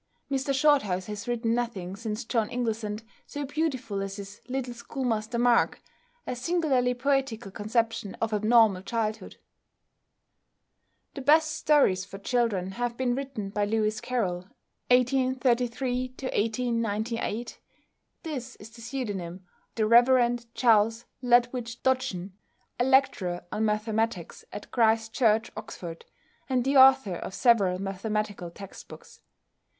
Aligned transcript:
Mr 0.31 0.51
Shorthouse 0.51 1.05
has 1.05 1.27
written 1.27 1.53
nothing 1.53 1.95
since 1.95 2.25
"John 2.25 2.49
Inglesant" 2.49 3.03
so 3.27 3.45
beautiful 3.45 4.01
as 4.01 4.15
his 4.15 4.41
"Little 4.47 4.73
Schoolmaster 4.73 5.37
Mark," 5.37 5.79
a 6.25 6.35
singularly 6.35 6.95
poetical 6.95 7.51
conception 7.51 8.15
of 8.15 8.33
abnormal 8.33 8.81
childhood. 8.81 9.37
The 11.13 11.21
best 11.21 11.51
stories 11.55 12.03
for 12.03 12.17
children 12.17 12.71
have 12.71 12.97
been 12.97 13.13
written 13.13 13.51
by 13.51 13.65
=Lewis 13.65 14.01
Carroll 14.01 14.47
(1833 14.87 16.15
)=. 14.87 16.15
This 18.23 18.55
is 18.55 18.71
the 18.71 18.81
pseudonym 18.81 19.45
of 19.69 19.75
the 19.75 19.85
Rev. 19.85 20.51
Charles 20.55 21.05
Lutwidge 21.21 21.83
Dodgson, 21.83 22.33
a 22.79 22.83
lecturer 22.83 23.45
on 23.51 23.65
mathematics 23.65 24.45
at 24.51 24.71
Christ 24.71 25.13
Church, 25.13 25.51
Oxford, 25.55 26.05
and 26.49 26.65
the 26.65 26.75
author 26.75 27.17
of 27.17 27.35
several 27.35 27.77
mathematical 27.79 28.49
text 28.49 28.87
books. 28.87 29.21